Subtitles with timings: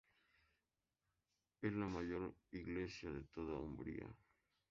[1.61, 4.07] Es la mayor iglesia de toda Umbría.